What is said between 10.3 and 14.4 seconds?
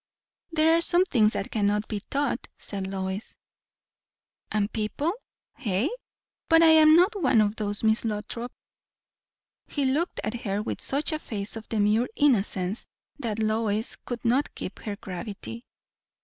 her with such a face of demure innocence, that Lois could